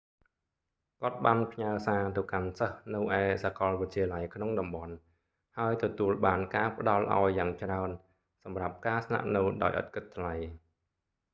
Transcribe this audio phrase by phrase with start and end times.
[0.99, 4.93] គាត់បានផ្ញើសារទៅកាន់សិស្សនៅឯសាកលវិទ្យាល័យក្នុងតំបន់
[5.57, 7.89] ហើយទទួលបានការផ្តល់ឱ្យយ៉ាងច្រើន
[8.43, 10.33] សម្រាប់ការស្នាក់នៅដោយឥតគិតថ្លៃ